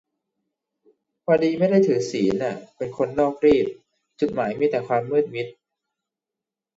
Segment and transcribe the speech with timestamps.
[1.23, 3.67] พอดีไม่ได้ถือศีลอะ เป็นคนนอกรีต
[4.19, 5.47] จุดหมายมีแต่ความมืดมิด